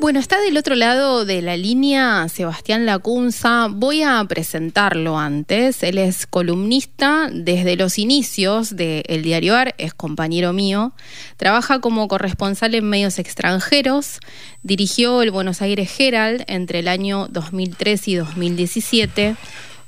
[0.00, 3.66] Bueno, está del otro lado de la línea Sebastián Lacunza.
[3.68, 5.82] Voy a presentarlo antes.
[5.82, 10.92] Él es columnista desde los inicios de El Diario AR, es compañero mío.
[11.36, 14.20] Trabaja como corresponsal en medios extranjeros.
[14.62, 19.34] Dirigió el Buenos Aires Herald entre el año 2003 y 2017.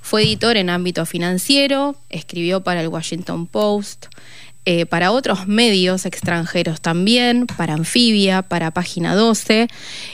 [0.00, 4.06] Fue editor en ámbito financiero, escribió para el Washington Post.
[4.72, 9.66] Eh, para otros medios extranjeros también, para Anfibia, para Página 12,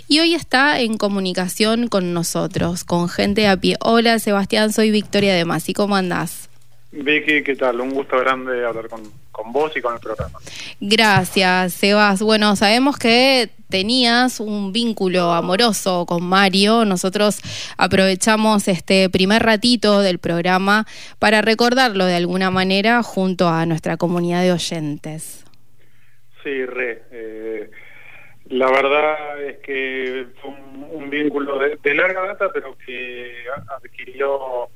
[0.09, 3.77] y hoy está en comunicación con nosotros, con gente a pie.
[3.80, 6.48] Hola Sebastián, soy Victoria de Masi, ¿cómo andás?
[6.91, 7.82] Vicky, ¿qué tal?
[7.82, 9.02] Un gusto grande hablar con,
[9.36, 10.38] con vos y con el programa.
[10.80, 12.22] Gracias, Sebas.
[12.22, 16.86] Bueno, sabemos que tenías un vínculo amoroso con Mario.
[16.86, 17.40] Nosotros
[17.76, 20.86] aprovechamos este primer ratito del programa
[21.18, 25.45] para recordarlo de alguna manera junto a nuestra comunidad de oyentes.
[26.42, 27.02] Sí, re.
[27.10, 27.70] Eh,
[28.48, 33.32] la verdad es que fue un, vínculo de, larga data, pero que
[33.68, 34.71] adquirió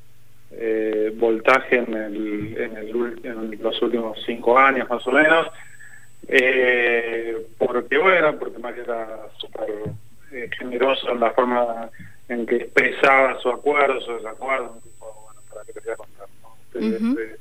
[0.63, 5.47] eh, voltaje en, el, en, el, en los últimos cinco años más o menos.
[6.29, 9.09] Eh, porque bueno, porque Mario era
[9.39, 9.71] súper
[10.33, 11.89] eh, generoso en la forma
[12.29, 16.55] en que expresaba su acuerdo, su desacuerdo, bueno, para que te voy a contar, ¿no?
[16.75, 17.37] Este,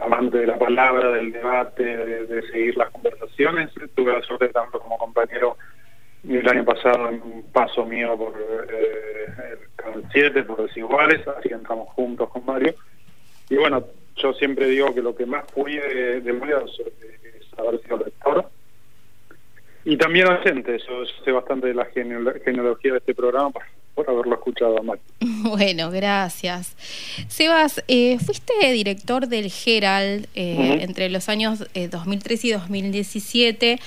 [0.00, 3.70] amante de la palabra, del debate, de, seguir las conversaciones.
[3.96, 5.56] Tuve la suerte tanto como compañero
[6.28, 11.88] el año pasado un paso mío por eh, el Canal 7, por Desiguales, así entramos
[11.90, 12.74] juntos con Mario.
[13.48, 13.84] Y bueno,
[14.16, 18.46] yo siempre digo que lo que más fui de, de Mario es haber sido lector
[19.84, 23.50] y también oyente, eso, sé bastante de la genealogía de este programa
[23.94, 24.98] por haberlo escuchado a
[25.42, 26.74] Bueno, gracias.
[27.28, 33.78] Sebas, eh, fuiste director del Herald eh, entre los años 2003 eh, y 2017.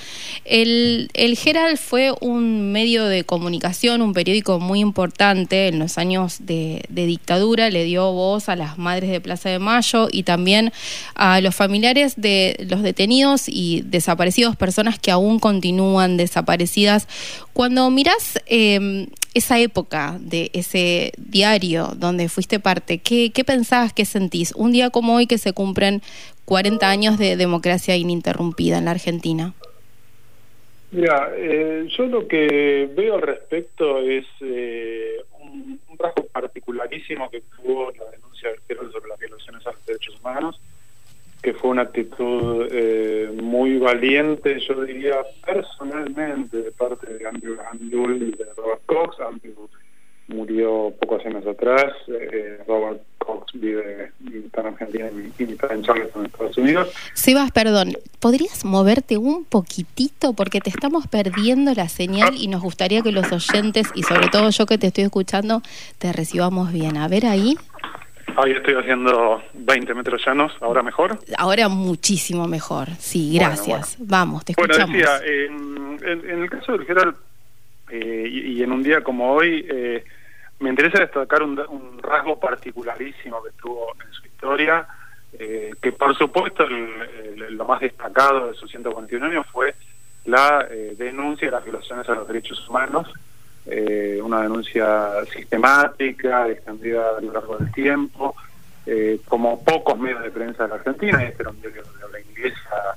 [0.44, 6.46] El, el Herald fue un medio de comunicación, un periódico muy importante en los años
[6.46, 7.70] de, de, dictadura.
[7.70, 10.72] Le dio voz a las madres de Plaza de Mayo y también
[11.14, 17.08] a los familiares de los detenidos y desaparecidos, personas que aún continúan desaparecidas.
[17.56, 24.52] Cuando mirás esa época de ese diario donde fuiste parte, ¿qué, qué pensabas, qué sentís?
[24.56, 26.02] Un día como hoy que se cumplen
[26.44, 29.54] 40 años de democracia ininterrumpida en la Argentina.
[30.90, 37.90] Mira, eh, yo lo que veo al respecto es eh, un, rasgo particularísimo que tuvo
[37.92, 40.60] la denuncia del sobre las violaciones a los derechos humanos,
[41.46, 48.10] que fue una actitud eh, muy valiente, yo diría personalmente, de parte de Andrew Andrew
[48.16, 49.20] y de Robert Cox.
[49.20, 49.68] Andrew
[50.26, 51.92] murió pocos años atrás.
[52.08, 55.08] Eh, Robert Cox vive en Argentina
[55.38, 56.92] y está en Charleston, Estados Unidos.
[57.14, 60.32] Sebas, perdón, ¿podrías moverte un poquitito?
[60.32, 64.50] Porque te estamos perdiendo la señal y nos gustaría que los oyentes, y sobre todo
[64.50, 65.62] yo que te estoy escuchando,
[65.98, 66.96] te recibamos bien.
[66.96, 67.56] A ver ahí.
[68.36, 71.18] Ahí estoy haciendo 20 metros llanos, ¿ahora mejor?
[71.38, 73.96] Ahora muchísimo mejor, sí, gracias.
[73.98, 74.90] Vamos, te escuchamos.
[74.90, 77.16] Bueno, decía, en, el caso del Gerald,
[77.90, 80.04] eh, y, en un día como hoy, eh,
[80.60, 81.56] me interesa destacar un,
[82.02, 84.86] rasgo particularísimo que tuvo en su historia,
[85.38, 89.74] eh, que por supuesto lo más destacado de sus 141 años fue
[90.26, 90.66] la
[90.98, 93.08] denuncia de las violaciones a los derechos humanos,
[93.68, 98.36] eh, una denuncia sistemática, extendida a lo largo del tiempo,
[98.86, 102.20] eh, como pocos medios de prensa de la Argentina, este era un diario de habla
[102.20, 102.96] inglesa,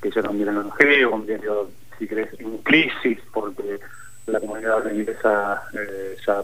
[0.00, 3.80] que ya era un diario longevo, un diario, si querés, en crisis, porque
[4.26, 6.42] la comunidad habla inglesa eh, ya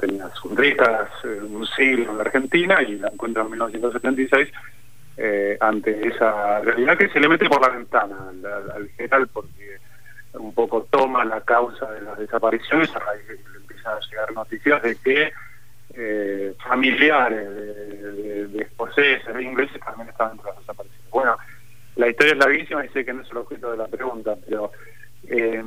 [0.00, 4.48] tenía sus décadas, un siglo en la Argentina, y la encuentra en 1976,
[5.60, 8.16] ante esa realidad que se le mete por la ventana
[8.74, 9.78] al general, porque
[10.38, 14.00] un poco toma la causa de las desapariciones a raíz de que le empiezan a
[14.00, 15.32] llegar noticias de que
[15.94, 21.10] eh, familiares de, de, escoceses, de ingleses también estaban entre las desapariciones.
[21.10, 21.36] Bueno,
[21.96, 24.70] la historia es larguísima y sé que no es el objeto de la pregunta, pero
[25.28, 25.64] eh,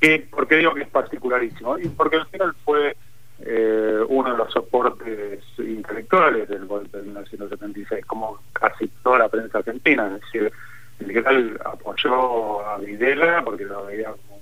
[0.00, 1.78] ¿qué, por qué digo que es particularísimo?
[1.78, 2.96] Y porque al final fue
[3.40, 9.58] eh, uno de los soportes intelectuales del golpe de 1976, como casi toda la prensa
[9.58, 10.52] argentina, es decir,
[11.00, 14.40] el general apoyó a Videla porque lo veía como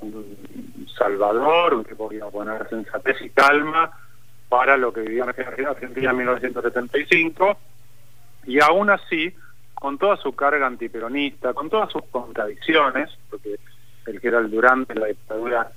[0.00, 3.90] un, salvador, un tipo que iba a poner sensatez y calma
[4.48, 7.58] para lo que vivía en Argentina en 1975,
[8.46, 9.34] y aún así,
[9.74, 13.56] con toda su carga antiperonista, con todas sus contradicciones, porque
[14.06, 15.72] el general durante la dictadura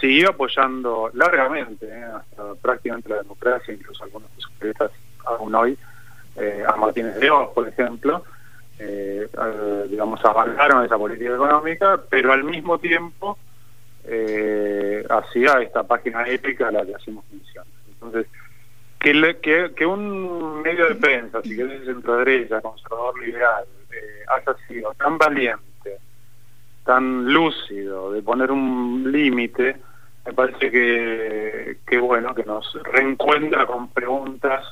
[0.00, 4.90] siguió apoyando largamente, eh, hasta prácticamente la democracia, incluso algunos de sus
[5.24, 5.78] aún hoy,
[6.36, 8.24] eh, a Martínez de Oz, por ejemplo,
[8.82, 13.38] eh, digamos, avalaron esa política económica, pero al mismo tiempo
[14.04, 17.64] eh, hacia esta página épica a la que hacemos mención.
[17.88, 18.26] Entonces,
[18.98, 24.56] que, que, que, un medio de prensa, si querés centro derecha, conservador liberal, eh, haya
[24.66, 25.98] sido tan valiente,
[26.84, 29.76] tan lúcido de poner un límite,
[30.24, 34.64] me parece que, que bueno, que nos reencuentra con preguntas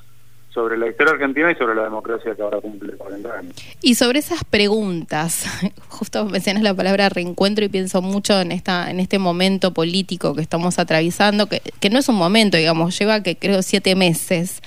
[0.53, 3.55] sobre la historia argentina y sobre la democracia que ahora cumple 40 años.
[3.83, 5.47] Y sobre esas preguntas,
[5.89, 10.43] justo mencionas la palabra reencuentro y pienso mucho en esta en este momento político que
[10.43, 14.61] estamos atravesando, que, que no es un momento, digamos, lleva que creo siete meses.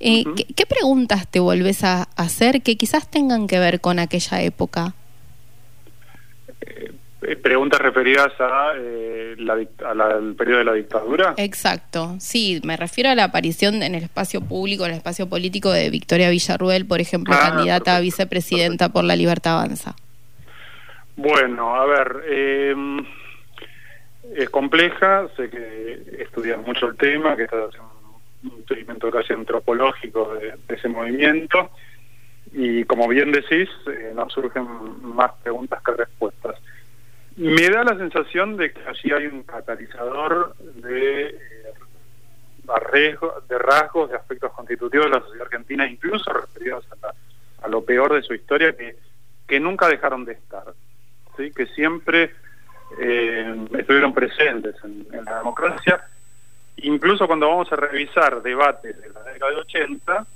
[0.00, 4.94] Eh, ¿qué, preguntas te volvés a hacer que quizás tengan que ver con aquella época?
[6.60, 6.92] Eh, eh,
[7.42, 9.36] preguntas referidas a, eh,
[9.84, 11.34] al periodo de la dictadura.
[11.36, 15.70] Exacto, sí, me refiero a la aparición en el espacio público, en el espacio político
[15.70, 19.94] de Victoria Villarruel, por ejemplo, ah, candidata a vicepresidenta por la Libertad Avanza.
[21.16, 23.04] Bueno, a ver, em,
[24.34, 27.94] es compleja, sé que estudias mucho el tema, que estás haciendo
[28.44, 31.70] un seguimiento casi antropológico de, ese movimiento
[32.52, 34.66] y como bien decís, eh, nos surgen
[35.02, 36.33] más preguntas que respuestas.
[37.36, 41.36] Me da la sensación de que allí hay un catalizador de, eh,
[43.48, 46.86] de rasgos, de aspectos constitutivos de la sociedad argentina, incluso referidos
[47.62, 50.74] a, lo peor de su historia, que, nunca dejaron de estar,
[51.36, 51.50] ¿sí?
[51.50, 52.34] que siempre
[52.98, 56.04] eh, estuvieron presentes en, en, la democracia.
[56.76, 60.26] Incluso cuando vamos a revisar debates de la década de 80,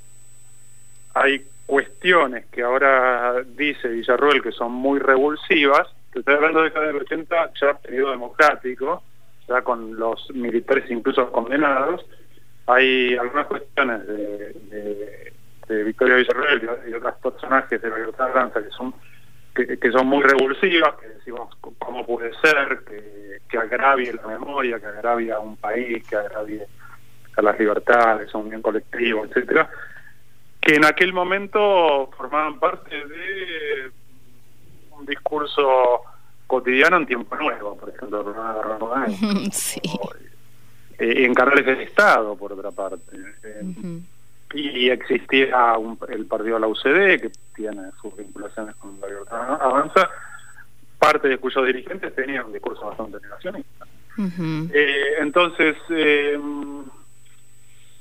[1.14, 5.88] hay cuestiones que ahora dice Villarroel que son muy revulsivas,
[6.18, 9.02] estoy hablando de década del 80, ya periodo democrático,
[9.48, 12.04] ya con los militares incluso condenados,
[12.66, 15.32] hay algunas cuestiones de,
[15.68, 18.94] de, Victoria Villarreal y, otros personajes de la libertad de que son
[19.54, 24.86] que, son muy revulsivas, que decimos cómo puede ser, que, que agravie la memoria, que
[24.86, 26.64] agravie a un país, que agravie
[27.36, 29.68] a las libertades, a un bien colectivo, etcétera,
[30.60, 33.90] que en aquel momento formaban parte de
[34.92, 36.02] un discurso
[36.48, 38.34] cotidiano en tiempo nuevo, por ejemplo,
[39.52, 39.80] sí.
[40.98, 43.16] Eh, en canales del Estado, por otra parte.
[43.44, 44.00] Eh,
[44.54, 45.76] y existía
[46.08, 50.08] el partido de la UCD, que tiene sus vinculaciones con la libertad avanza,
[50.98, 53.86] parte de cuyos dirigentes tenían un discurso bastante negacionista.
[54.72, 56.38] eh, entonces, eh,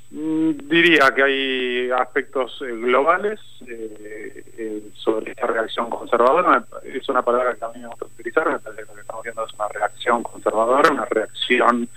[0.10, 6.66] diría que hay aspectos eh, globales eh, eh, sobre esta reacción conservadora.
[6.84, 8.50] Es una palabra que mí me gusta utilizar.
[8.50, 11.90] Me parece que lo que estamos viendo es una reacción conservadora, una reacción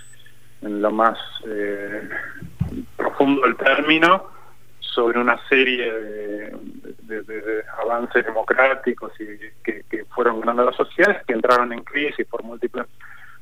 [0.61, 1.17] en lo más
[2.95, 4.27] profundo del término
[4.79, 9.25] sobre una serie de, avances democráticos y
[9.63, 12.85] que, fueron ganando las sociedades que entraron en crisis por múltiples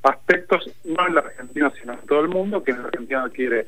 [0.04, 3.68] aspectos, no en la Argentina, sino en todo el mundo, que en la Argentina quiere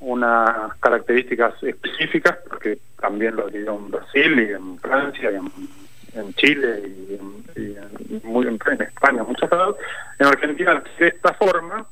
[0.00, 6.82] unas características específicas, porque también lo digo en Brasil y en Francia y en, Chile
[6.86, 9.76] y, en, muy, en, España, muchos lados.
[10.18, 11.86] En Argentina de esta forma.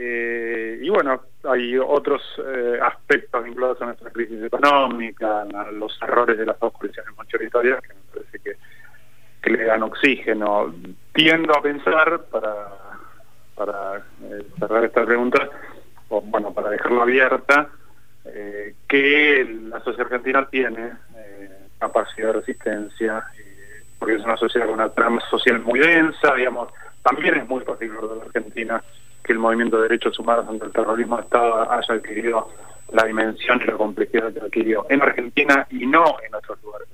[0.00, 6.38] Eh, y bueno, hay otros eh, aspectos vinculados a nuestra crisis económica, a los errores
[6.38, 8.52] de las dos coaliciones mayoritarias, que me parece que,
[9.42, 10.72] que le dan oxígeno.
[11.12, 12.68] Tiendo a pensar, para,
[13.56, 15.50] para eh, cerrar esta pregunta,
[16.08, 17.68] o bueno, para dejarlo abierta,
[18.24, 23.24] eh, que la sociedad argentina tiene eh, capacidad de resistencia,
[23.98, 26.68] porque es una sociedad con una trama social muy densa, digamos,
[27.02, 28.82] también es muy particular de Argentina
[29.24, 32.50] que el movimiento de derechos humanos ante el terrorismo de Estado haya adquirido
[32.92, 36.88] la dimensión y la complejidad que adquirió en Argentina y no en otros lugares.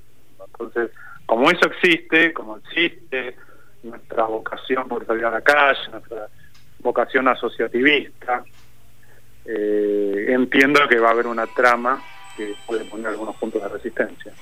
[0.45, 0.91] Entonces,
[1.25, 3.35] como eso existe, como existe
[3.83, 6.27] nuestra vocación por salir a la calle, nuestra
[6.79, 8.43] vocación asociativista,
[9.45, 12.03] eh, entiendo que va a haber una trama
[12.35, 14.33] que puede poner algunos puntos de resistencia.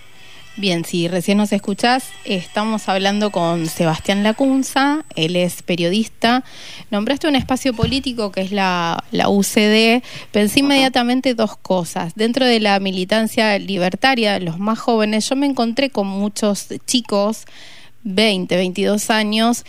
[0.55, 6.43] Bien, si recién nos escuchás, estamos hablando con Sebastián Lacunza, él es periodista.
[6.91, 10.03] Nombraste un espacio político que es la, la UCD.
[10.31, 12.13] Pensé inmediatamente dos cosas.
[12.13, 17.45] Dentro de la militancia libertaria, los más jóvenes, yo me encontré con muchos chicos,
[18.03, 19.65] 20, 22 años,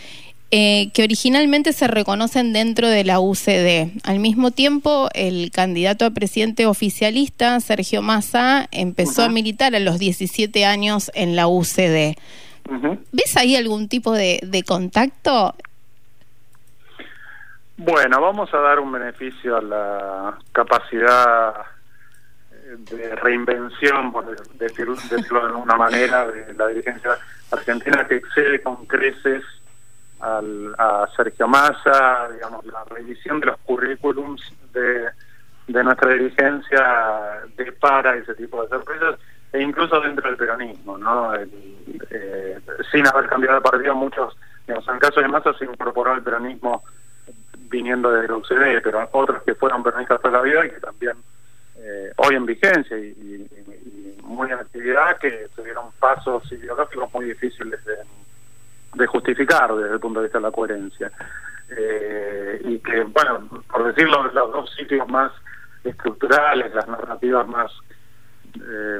[0.51, 3.99] eh, que originalmente se reconocen dentro de la UCD.
[4.03, 9.97] Al mismo tiempo, el candidato a presidente oficialista, Sergio Massa, empezó a militar a los
[9.97, 12.15] 17 años en la UCD.
[13.11, 15.55] ¿Ves ahí algún tipo de, contacto?
[17.77, 21.53] Bueno, vamos a dar un beneficio a la capacidad
[22.91, 24.25] de reinvención, por
[24.57, 24.95] decirlo
[25.47, 27.17] de una manera, de la dirigencia
[27.51, 29.43] argentina que excede con creces
[30.21, 34.41] a Sergio Massa, digamos, la revisión de los currículums
[34.73, 35.09] de,
[35.67, 39.19] de nuestra dirigencia depara ese tipo de sorpresas,
[39.51, 41.33] e incluso dentro del peronismo, ¿no?
[41.35, 42.59] Eh,
[42.91, 44.35] sin haber cambiado de partido, muchos,
[44.67, 46.83] digamos, en el caso de Massa se incorporó al peronismo
[47.69, 51.13] viniendo de la UCD, pero otros que fueron peronistas toda la vida y que también
[51.77, 53.47] eh, hoy en vigencia y,
[54.23, 57.79] muy en actividad, que tuvieron pasos ideológicos muy difíciles
[58.95, 61.11] de, justificar desde el punto de vista de la coherencia.
[61.69, 65.31] Eh, y que, bueno, por decirlo, los dos sitios más
[65.83, 67.71] estructurales, las narrativas más
[68.55, 68.99] eh,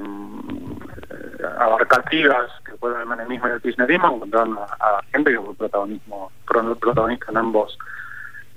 [1.57, 7.31] abarcativas que fueron el menemismo y el kirchnerismo encontraron a, gente que fue protagonismo, protagonista
[7.31, 7.77] en ambos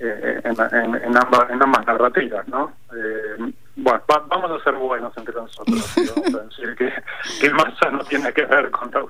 [0.00, 2.72] eh, en, en, ambas, en ambas narrativas, ¿no?
[2.94, 3.52] Eh,
[3.88, 5.94] bueno, vamos a ser buenos entre nosotros.
[6.16, 6.92] vamos a decir que,
[7.40, 9.00] que el masa no tiene que ver con la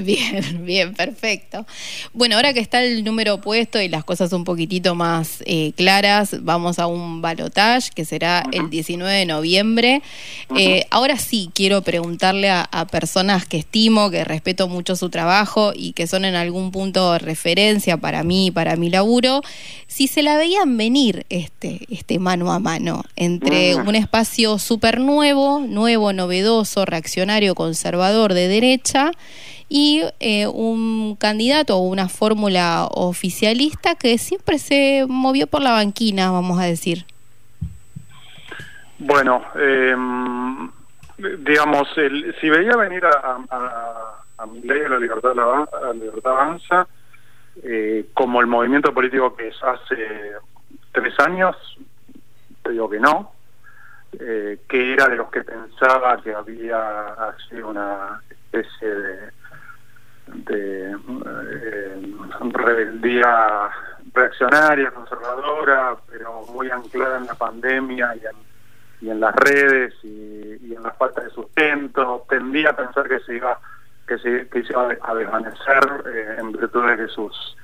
[0.00, 1.64] Bien, bien, perfecto.
[2.12, 6.44] Bueno, ahora que está el número puesto y las cosas un poquitito más eh, claras,
[6.44, 10.02] vamos a un balotage que será el 19 de noviembre.
[10.56, 15.92] Eh, ahora sí quiero preguntarle a, personas que estimo, que respeto mucho su trabajo y
[15.92, 19.42] que son en algún punto de referencia para mí, para mi laburo,
[19.86, 25.60] si se la veían venir este, este mano a mano entre un espacio súper nuevo,
[25.60, 29.10] nuevo, novedoso, reaccionario, conservador de derecha
[29.68, 36.30] y eh, un candidato o una fórmula oficialista que siempre se movió por la banquina,
[36.30, 37.04] vamos a decir.
[38.98, 40.70] Bueno, em,
[41.44, 43.38] digamos, el, si veía venir a,
[44.46, 46.88] mi ley de la libertad, la, la libertad avanza,
[47.62, 50.32] eh, como el movimiento político que es hace
[50.92, 51.56] tres años,
[52.62, 53.32] te digo que no,
[54.12, 59.32] eh, que era de los que pensaba que había así una especie de,
[60.26, 62.14] de eh,
[62.52, 63.70] rebeldía
[64.14, 68.14] reaccionaria, conservadora, pero muy anclada en la pandemia
[69.00, 72.24] y en, las redes y, en la falta de sustento.
[72.28, 73.58] Tendía a pensar que se iba
[74.06, 77.56] que se iba a desvanecer eh, en virtud de que sus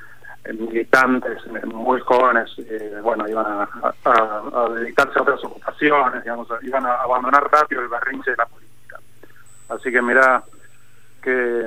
[0.53, 7.51] militantes muy jóvenes, eh, bueno, iban a, dedicarse a otras ocupaciones, digamos, iban a abandonar
[7.51, 8.99] rápido el barrinche de la política.
[9.71, 10.43] Así que mira
[11.23, 11.67] que,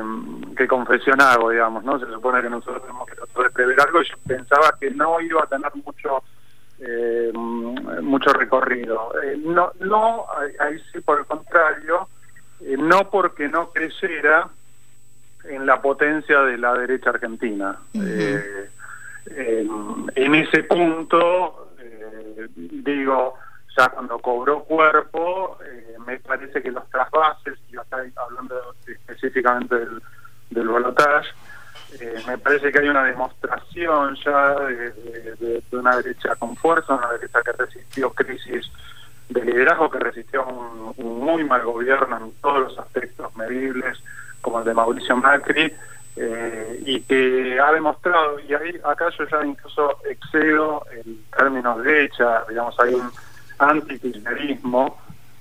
[0.56, 2.00] que confesión hago, digamos, ¿no?
[2.00, 5.20] Se supone que nosotros tenemos que tratar de prever algo y yo pensaba que no
[5.22, 6.24] iba a tener mucho
[6.80, 9.12] eh, mucho recorrido.
[9.24, 10.28] Eh, no, no,
[10.60, 12.08] ahí sí, por el contrario,
[12.78, 14.48] no porque no creyera,
[15.50, 17.78] en la potencia de la derecha argentina.
[17.94, 19.68] Eh,
[20.16, 23.36] en ese punto, eh, digo,
[23.78, 30.02] ya cuando cobró cuerpo, eh, me parece que los trasvases, y acá hablando específicamente del,
[30.50, 31.30] del balotage,
[32.28, 37.52] me parece que hay una demostración ya de, una derecha con fuerza, una derecha que
[37.54, 38.70] resistió crisis
[39.30, 43.98] de liderazgo, que resistió un, un muy mal gobierno en todos los aspectos medibles,
[44.48, 45.74] como el de Mauricio Macri,
[46.16, 52.46] eh, y que ha demostrado, y ahí acá yo ya incluso excedo el término derecha,
[52.48, 53.12] digamos, hay un
[53.60, 54.98] antikirchnerismo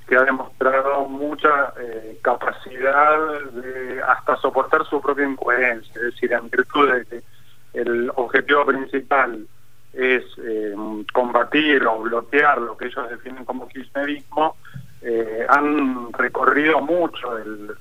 [0.09, 3.17] que ha demostrado mucha eh, capacidad
[3.53, 7.23] de hasta soportar su propia incoherencia, es decir, en virtud de que
[7.75, 9.47] el objetivo principal
[9.93, 10.75] es eh,
[11.13, 14.57] combatir o bloquear lo que ellos definen como kirchnerismo,
[15.49, 17.77] han recorrido mucho del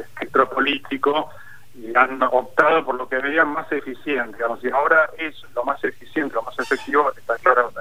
[0.00, 1.30] espectro político
[1.74, 5.82] y han optado por lo que veían más eficiente, digamos, y ahora es lo más
[5.82, 7.72] eficiente, lo más efectivo, está claro,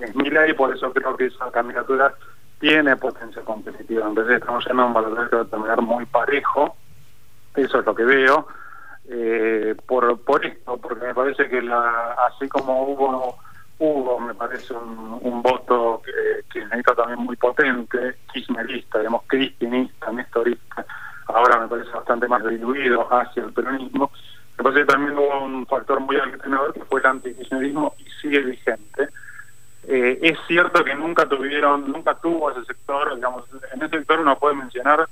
[0.00, 2.12] es mi ley, por eso creo que esa candidatura
[2.58, 4.06] tiene potencia competitiva.
[4.06, 6.76] En de estamos en un valor que va a terminar muy parejo,
[7.54, 8.48] eso es lo que veo,
[9.08, 13.36] eh, por, por esto, porque me parece que la, así como hubo
[13.82, 20.86] hubo, me parece, un, voto que, necesita también muy potente, kirchnerista, digamos, cristinista, nestorista,
[21.26, 24.12] ahora me parece bastante más diluido hacia el peronismo.
[24.56, 28.38] Me parece que también hubo un factor muy aglutinador que fue el antikirchnerismo y sigue
[28.40, 29.08] vigente.
[29.88, 34.38] Eh, es cierto que nunca tuvieron, nunca tuvo ese sector, digamos, en ese sector uno
[34.38, 35.08] puede mencionar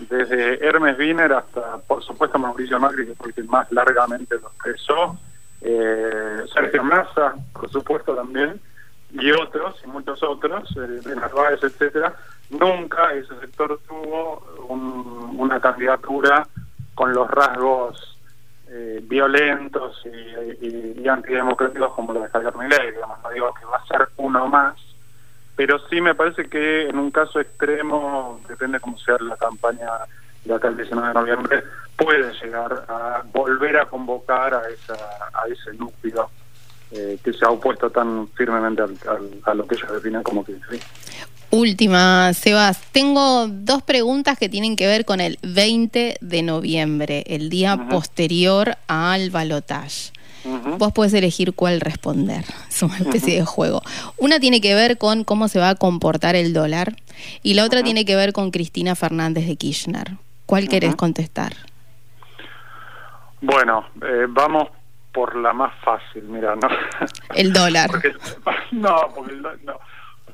[0.00, 4.48] desde Hermes Wiener hasta, por supuesto, Mauricio Macri, que fue el que más largamente lo
[4.48, 5.16] expresó,
[5.60, 8.60] eh, Sergio Massa, por supuesto también,
[9.12, 12.14] y otros, y muchos otros, eh, de Narváez, etcétera,
[12.50, 14.46] nunca ese sector tuvo
[15.36, 16.46] una candidatura
[16.94, 18.18] con los rasgos
[18.70, 23.86] eh, violentos y, antidemocráticos como lo de Javier Milei, digamos, no digo que va a
[23.86, 24.74] ser uno más,
[25.56, 29.88] pero sí me parece que en un caso extremo, depende cómo sea la campaña
[30.44, 31.64] de acá el 19 de noviembre,
[31.98, 36.30] puede llegar a volver a convocar a, esa, a ese núcleo
[36.92, 38.82] eh, que se ha opuesto tan firmemente
[39.44, 40.56] a lo que ellos definen como que
[41.50, 42.80] Última, Sebas.
[42.92, 48.76] Tengo dos preguntas que tienen que ver con el 20 de noviembre, el día posterior
[48.86, 50.12] al balotaje.
[50.78, 52.44] Vos puedes elegir cuál responder.
[52.70, 53.82] Es una especie de juego.
[54.16, 56.96] Una tiene que ver con cómo se va a comportar el dólar
[57.42, 60.16] y la otra tiene que ver con Cristina Fernández de Kirchner.
[60.46, 61.67] ¿Cuál querés contestar?
[63.40, 64.68] Bueno, eh, vamos
[65.12, 66.68] por la más fácil, mira, ¿no?
[67.34, 67.90] El dólar.
[68.72, 69.78] no, porque el, no,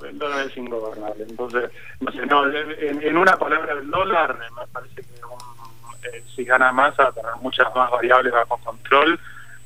[0.05, 1.25] el dólar es ingobernable.
[1.29, 1.71] Entonces,
[2.01, 5.15] no sé, no, en, una palabra, el dólar me parece que
[6.05, 9.19] eh, si gana más, va a tener muchas más variables bajo control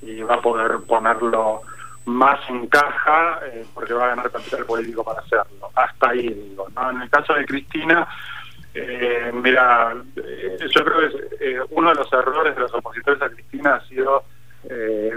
[0.02, 1.62] y va a poder ponerlo
[2.04, 5.70] más en caja eh, porque va a ganar capital político para hacerlo.
[5.74, 6.68] Hasta ahí, digo.
[6.74, 6.90] ¿no?
[6.90, 8.06] En el caso de Cristina,
[8.74, 13.76] eh, mira, eh, yo creo que uno de los errores de los opositores a Cristina
[13.76, 14.24] ha sido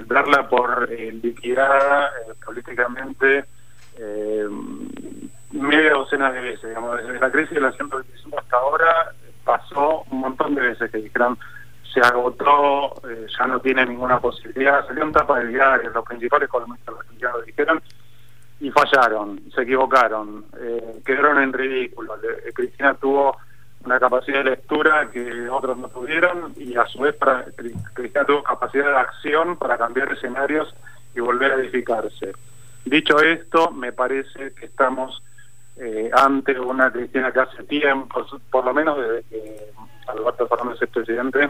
[0.07, 2.11] darla por liquidada
[2.45, 3.43] políticamente
[5.51, 6.69] media docena de veces.
[6.69, 10.99] Digamos, desde la crisis de la 125 hasta ahora pasó un montón de veces que
[10.99, 11.37] dijeron
[11.93, 14.85] se agotó, eh, ya no tiene ninguna posibilidad.
[14.87, 17.81] Salió un tapa de diario, los principales columnistas lo dijeron
[18.61, 22.15] y fallaron, se equivocaron, eh, quedaron en ridículo.
[22.17, 23.35] Eh, Cristina tuvo
[23.83, 27.45] una capacidad de lectura que otros no tuvieron y a su vez para,
[27.93, 30.73] Cristina tuvo capacidad de acción para cambiar escenarios
[31.15, 32.33] y volver a edificarse.
[32.85, 35.23] Dicho esto, me parece que estamos
[36.13, 39.71] ante una Cristina que hace tiempo, por lo menos desde que
[40.07, 41.49] Alberto Fernández es presidente,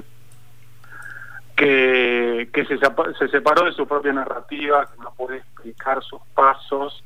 [1.62, 2.80] que, se,
[3.20, 7.04] se, separó de su propia narrativa, que no puede explicar sus pasos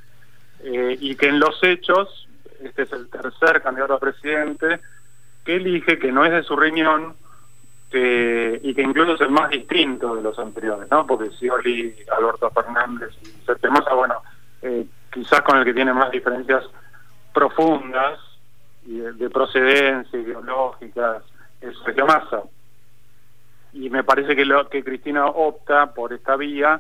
[0.64, 2.28] eh, y que en los hechos,
[2.64, 4.80] este es el tercer candidato a presidente,
[5.44, 7.16] que elige que no es de su riñón
[7.92, 11.06] que, y que incluso es el más distinto de los anteriores, ¿no?
[11.06, 14.22] Porque Scioli, Alberto Fernández y Sergio bueno,
[14.62, 16.64] eh, quizás con el que tiene más diferencias
[17.34, 18.20] profundas
[18.86, 21.24] de, procedencia, ideológicas,
[21.60, 22.44] es Sergio Massa
[23.76, 26.80] y me parece que lo que Cristina opta por esta vía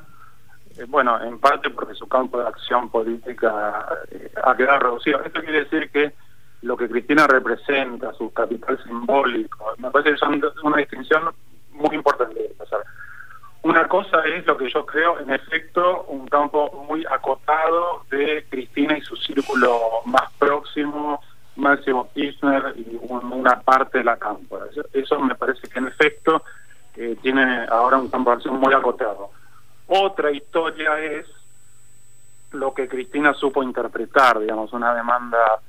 [0.77, 5.41] eh, bueno en parte porque su campo de acción política eh, ha quedado reducido esto
[5.41, 6.13] quiere decir que
[6.61, 11.29] lo que Cristina representa su capital simbólico me parece que son una distinción
[11.71, 12.55] muy importante
[13.63, 18.97] una cosa es lo que yo creo en efecto un campo muy acotado de Cristina
[18.97, 21.19] y su círculo más próximo
[21.55, 24.65] Máximo Kirchner y una parte de la cámpora.
[24.93, 26.43] Eso me parece que en efecto
[26.97, 29.31] eh, tiene ahora un campo de acción muy acotado.
[29.87, 31.25] Otra historia es
[32.51, 35.59] lo que Cristina supo interpretar, digamos, una demanda,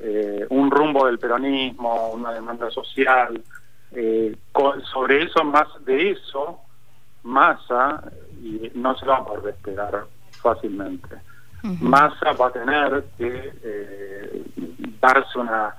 [0.00, 3.42] eh, un rumbo del peronismo, una demanda social.
[3.92, 4.36] Eh,
[4.92, 6.60] sobre eso, más de eso,
[7.24, 8.02] Massa,
[8.42, 10.04] y no se va a poder despegar
[10.40, 11.16] fácilmente.
[11.80, 14.44] Massa va a tener que
[15.00, 15.74] darse una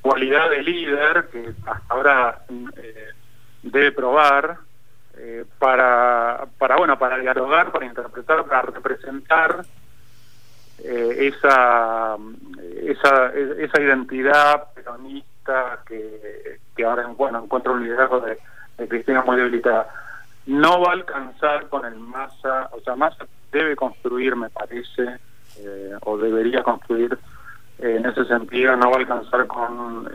[0.00, 2.42] cualidad de líder que hasta ahora
[3.62, 4.58] debe probar
[5.16, 9.64] eh, para, para, bueno, para dialogar, para interpretar, para representar
[10.82, 12.16] eh, esa,
[12.82, 18.38] esa, esa identidad peronista que, que ahora bueno, encuentra un liderazgo de,
[18.88, 19.88] Cristina muy debilitada.
[20.46, 25.18] No va a alcanzar con el masa, o sea, Massa debe construir, me parece,
[25.58, 27.18] eh, o debería construir
[27.78, 30.08] en ese sentido, no va a alcanzar con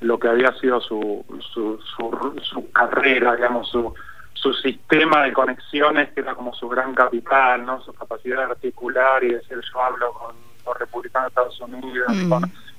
[0.00, 1.78] lo que había sido su, su,
[2.42, 3.92] su, carrera, digamos, su,
[4.34, 7.82] su sistema de conexiones, que era como su gran capital, ¿no?
[7.82, 12.12] su capacidad de articular y decir yo hablo con los republicanos de Estados Unidos.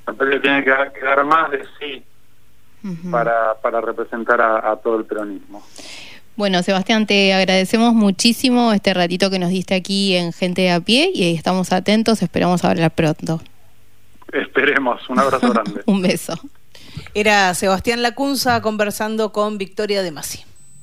[0.08, 2.04] entonces tiene que quedar más de sí
[3.12, 5.62] para, para representar a, todo el peronismo.
[6.38, 10.80] Bueno, Sebastián, te agradecemos muchísimo este ratito que nos diste aquí en Gente de a
[10.80, 13.42] pie y estamos atentos, esperamos hablar pronto.
[14.32, 15.82] Esperemos, un abrazo grande.
[15.86, 16.40] un beso.
[17.14, 20.49] Era Sebastián Lacunza conversando con Victoria de Masi.